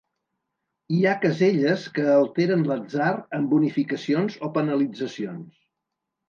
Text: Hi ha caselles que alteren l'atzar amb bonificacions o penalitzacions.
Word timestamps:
Hi 0.93 1.01
ha 1.09 1.17
caselles 1.25 1.83
que 1.97 2.05
alteren 2.13 2.63
l'atzar 2.71 3.11
amb 3.41 3.53
bonificacions 3.53 4.39
o 4.49 4.51
penalitzacions. 4.57 5.63